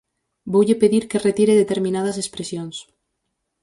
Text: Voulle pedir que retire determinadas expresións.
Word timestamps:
Voulle 0.53 0.75
pedir 0.81 1.03
que 1.09 1.23
retire 1.27 1.53
determinadas 1.61 2.17
expresións. 2.23 2.75